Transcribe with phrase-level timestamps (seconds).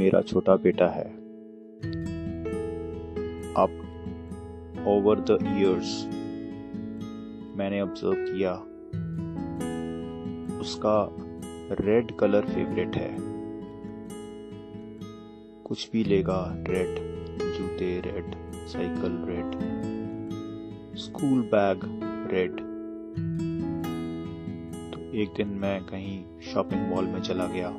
[0.00, 1.08] मेरा छोटा बेटा है।
[3.56, 3.70] अब
[4.88, 5.90] ओवर द इयर्स
[7.58, 8.52] मैंने ऑब्ज़र्व किया,
[10.60, 10.96] उसका
[11.80, 13.10] रेड कलर फेवरेट है।
[15.64, 16.96] कुछ भी लेगा रेड
[17.40, 18.34] जूते red
[18.68, 19.54] cycle red
[20.98, 21.84] school bag
[22.32, 22.56] red
[24.92, 26.18] तो एक दिन मैं कहीं
[26.52, 27.70] शॉपिंग मॉल में चला गया।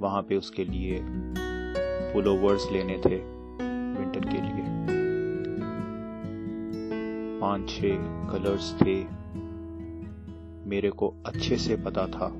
[0.00, 1.00] वहाँ पे उसके लिए
[2.12, 3.16] पुलोवर्स लेने थे
[3.98, 4.80] विंटर के लिए।
[7.40, 7.80] पाँच छ
[8.32, 9.04] कलर्स थे।
[10.68, 12.32] मेरे को अच्छे से पता था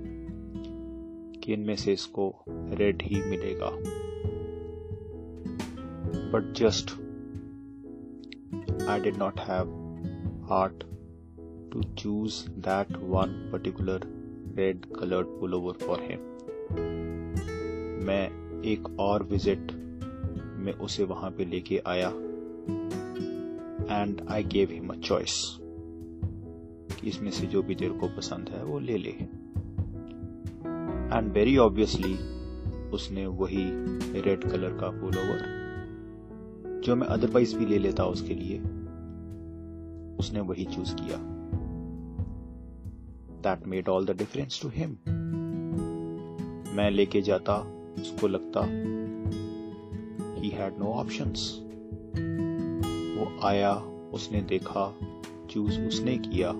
[1.40, 3.70] कि इनमें से इसको रेड ही मिलेगा।
[6.32, 6.90] But just
[8.88, 9.66] I did not have
[10.50, 10.84] heart
[11.72, 14.00] to choose that one particular
[14.56, 16.30] red coloured pull for him
[18.00, 19.72] मैं एक और विज़िट
[20.56, 22.08] में उसे वहाँ पे लेके आया
[24.00, 25.34] and I gave him a choice
[27.04, 29.10] इसमें से जो भी तेरे को पसंद है वो ले ले।
[31.10, 32.14] एंड वेरी ऑब्वियसली
[32.90, 33.64] उसने वही
[34.20, 38.58] रेड कलर का पुलोवर जो मैं अदरवाइज़ भी ले लेता उसके लिए,
[40.16, 41.18] उसने वही चूज़ किया।
[43.42, 44.90] That made all the difference to him
[46.76, 47.62] मैं लेके जाता
[48.00, 48.60] उसको लगता
[50.40, 51.60] ही हैड नो ऑप्शंस
[53.16, 53.72] वो आया,
[54.14, 54.94] उसने देखा
[55.50, 56.52] चूज़ उसने किया।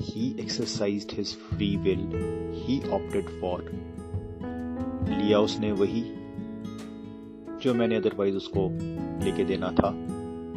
[0.00, 2.08] He exercise his free will
[2.56, 3.70] he opted for
[5.10, 6.02] लिया उसने वही
[7.62, 8.68] जो मैंने अदरवाइज़ उसको
[9.24, 9.88] लेके देना था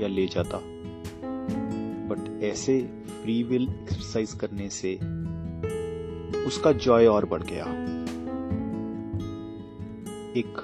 [0.02, 0.60] या ले जाता।
[2.10, 4.94] बट ऐसे फ्री विल एक्सरसाइज करने से
[6.48, 7.66] उसका जॉय और बढ़ गया।
[10.38, 10.60] एक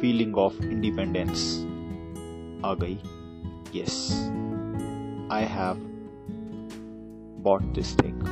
[0.00, 1.64] फीलिंग ऑफ़ इंडिपेंडेंस
[2.64, 2.98] आ गई।
[3.74, 4.12] Yes
[5.32, 5.74] I have
[7.42, 8.22] bought this thing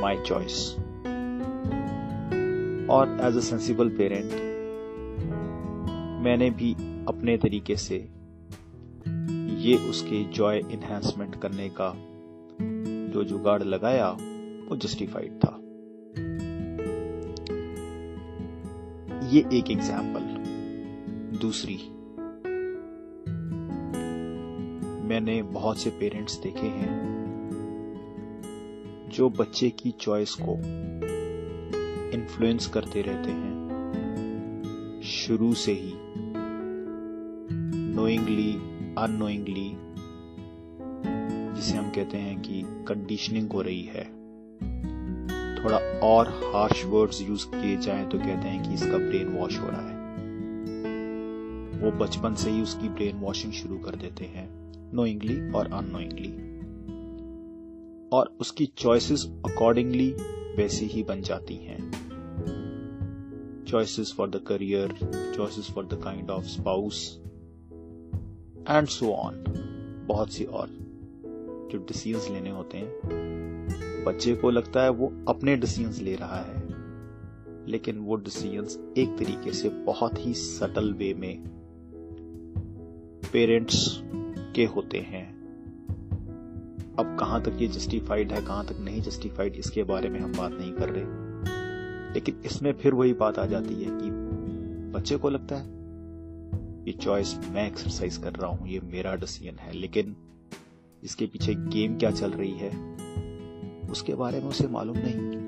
[0.00, 0.74] my choice
[2.90, 4.32] और एज अ सेंसिबल पेरेंट
[6.24, 6.72] मैंने भी
[7.08, 7.96] अपने तरीके से
[9.60, 11.94] ये उसके जॉय इन्हेंसमेंट करने का
[13.12, 14.10] जो जुगाड़ लगाया,
[14.68, 15.58] वो जस्टिफाइड था।
[19.34, 20.22] ये एक एग्ज़ाम्पल
[21.38, 21.76] दूसरी,
[25.08, 26.92] मैंने बहुत से पेरेंट्स देखे हैं
[29.12, 30.54] जो बच्चे की चॉइस को
[32.14, 35.92] इन्फ्लुएंस करते रहते हैं। शुरू से ही
[37.94, 38.52] नोइंगली
[38.98, 39.70] अनोइंगली
[41.56, 44.13] जिसे हम कहते हैं कि कंडीशनिंग हो रही है।
[45.64, 49.66] थोड़ा और हार्श वर्ड्स यूज़ किए जाएँ तो कहते हैं कि इसका ब्रेन वॉश हो
[49.66, 49.94] रहा है।
[51.74, 54.48] वो बचपन से ही उसकी ब्रेन वॉशिंग शुरू कर देते हैं
[54.94, 56.30] नोइंगली और अनोइंगली
[58.12, 60.10] और उसकी चॉइसेस अकॉर्डिंगली
[60.56, 61.78] वैसी ही बन जाती हैं।
[63.64, 64.92] Choices for the career
[65.36, 67.20] choices for the kind of spouse
[68.70, 69.44] and so on
[70.08, 70.68] बहुत सी और
[71.72, 76.62] जो डिसीज़न लेने होते हैं। बच्चे को लगता है वो अपने डिसीजंस ले रहा है।
[77.68, 81.44] लेकिन वो डिसीजंस एक तरीके से बहुत ही सटल वे में
[83.32, 84.00] पेरेंट्स
[84.56, 85.34] के होते हैं।
[86.98, 90.52] अब कहाँ तक ये जस्टिफाइड है, कहाँ तक नहीं जस्टिफाइड इसके बारे में हम बात
[90.52, 94.10] नहीं कर रहे। लेकिन इसमें फिर वही बात आ जाती है कि
[94.90, 95.64] बच्चे को लगता है,
[96.86, 100.16] ये चॉइस मैं एक्सरसाइज कर रहा हूँ, ये मेरा डिसीज़न है, लेकिन
[101.04, 103.03] इसके पीछे गेम क्या चल रही है?
[103.94, 105.44] उसके बारे में उसे मालूम नहीं।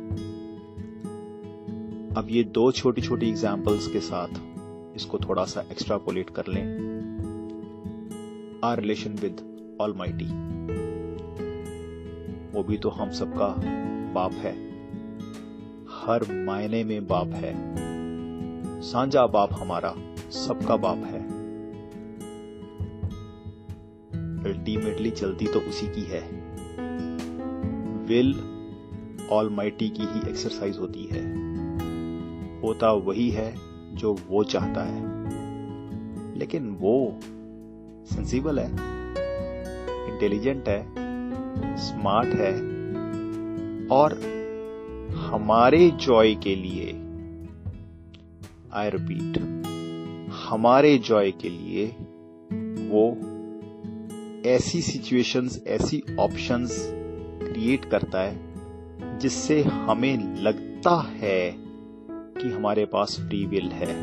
[2.15, 4.29] अब ये दो छोटी छोटी एग्जाम्पल्स के साथ
[4.97, 6.87] इसको थोड़ा सा एक्स्ट्रापोलेट कर लें।
[8.65, 9.93] आर रिलेशन विद ऑल
[12.55, 13.49] वो भी तो हम सबका
[14.13, 14.53] बाप है।
[15.91, 17.55] हर मायने में बाप है।
[18.83, 19.95] सांझा बाप हमारा
[20.31, 21.23] सबका बाप है।
[24.45, 26.46] अल्टीमेटली चलती तो उसी की है।
[28.07, 28.41] विल
[29.31, 31.47] ऑल माइटी की ही एक्सरसाइज होती है।
[32.61, 33.55] होता वही है
[33.95, 35.17] जो वो चाहता है।
[36.39, 37.21] लेकिन वो
[38.15, 38.71] सेंसिबल है
[40.13, 40.87] इंटेलिजेंट है
[41.77, 42.53] स्मार्ट है
[43.87, 44.13] और
[45.17, 46.93] हमारे जॉय के लिए
[48.73, 49.39] आई रिपीट
[50.49, 51.87] हमारे जॉय के लिए
[52.91, 53.17] वो
[54.47, 56.93] ऐसी सिचुएशंस ऐसी ऑप्शंस
[57.67, 58.39] क्रिएट करता है,
[59.19, 61.55] जिससे हमें लगता है
[62.11, 63.97] कि हमारे पास फ्री विल है।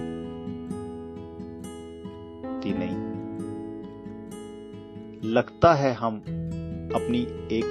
[2.66, 3.14] नहीं?
[5.32, 6.18] लगता है हम
[6.96, 7.22] अपनी
[7.58, 7.66] एक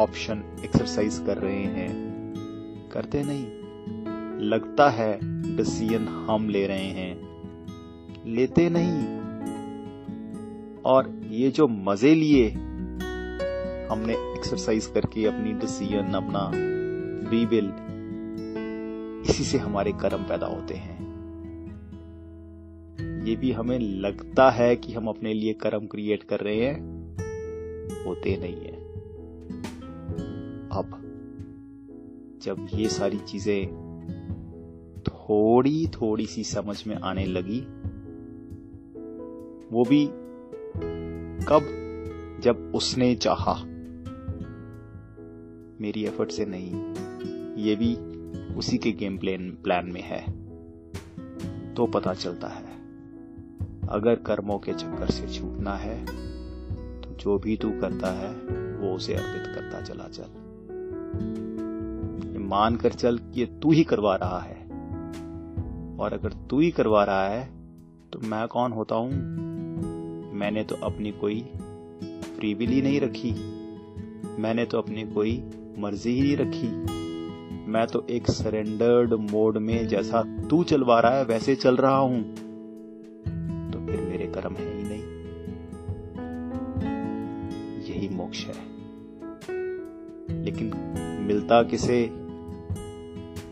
[0.00, 1.94] ऑप्शन एक्सरसाइज कर रहे हैं।
[2.92, 3.46] करते नहीं।
[4.40, 5.18] लगता है
[5.56, 7.28] डिसीज़न हम ले रहे हैं।
[8.26, 9.18] लेते नहीं।
[10.82, 12.54] और ये जो मज़े लिए
[13.96, 16.50] हमने एक्सरसाइज करके अपनी डिसीज़न अपना
[17.28, 17.72] फ्री विल
[19.30, 20.96] इसी से हमारे कर्म पैदा होते हैं।
[23.24, 26.80] ये भी हमें लगता है कि हम अपने लिए कर्म क्रिएट कर रहे हैं,
[28.04, 28.76] होते नहीं है।
[30.68, 31.02] अब
[32.42, 33.66] जब ये सारी चीज़ें
[35.08, 37.60] थोड़ी थोड़ी सी समझ में आने लगी,
[39.72, 40.08] वो भी
[41.46, 41.82] कब?
[42.40, 43.75] जब उसने चाहा।
[45.80, 46.70] मेरी एफर्ट से नहीं,
[47.62, 47.94] ये भी
[48.54, 50.20] उसी के गेम प्लान प्लान में है।
[51.74, 52.64] तो पता चलता है,
[53.88, 56.04] अगर कर्मों के चक्कर से छूटना है
[57.00, 58.30] तो जो भी तू करता है,
[58.78, 60.34] वो उसे अर्पित करता चला चल।
[62.40, 64.56] मान कर चल कि ये तू ही करवा रहा है।
[65.98, 67.44] और अगर तू ही करवा रहा है
[68.12, 69.10] तो मैं कौन होता हूँ?
[70.34, 71.40] मैंने तो अपनी कोई
[72.36, 73.32] फ्री विल ही नहीं रखी।
[74.38, 75.32] मैंने तो अपनी कोई
[75.78, 76.68] मर्ज़ी ही रखी।
[77.70, 82.34] मैं तो एक सरेंडर्ड मोड में जैसा तू चलवा रहा है, वैसे चल रहा हूँ।
[83.70, 85.16] तो फिर मेरे कर्म है ही नहीं।
[87.82, 88.76] यही मोक्ष है।
[90.44, 90.72] लेकिन
[91.28, 92.10] मिलता किसे?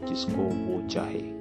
[0.09, 1.35] जिसको वो चाहे।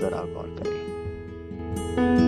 [0.00, 2.25] जरा गौर करें।